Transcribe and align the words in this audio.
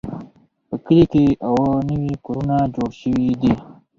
په 0.67 0.75
کلي 0.85 1.05
کې 1.11 1.23
اووه 1.47 1.75
نوي 1.89 2.13
کورونه 2.25 2.55
جوړ 2.75 2.89
شوي 3.01 3.29
دي. 3.41 3.53